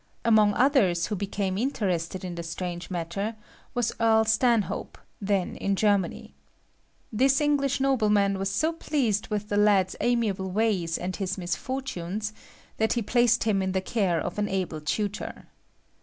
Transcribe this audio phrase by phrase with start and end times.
[0.25, 3.35] Among others who became interested in the strange matter
[3.75, 6.33] was Earl Stanhope, then in Germany.
[7.13, 12.33] This English nobleman was so pleased with the lad's amiable ways and his misfortunes,
[12.77, 15.45] that he placed him in the care of an able tutor.